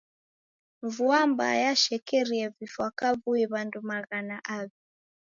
[0.81, 4.75] Vua mbaa yashekerie vifwa kavui w'andu maghana aw'i.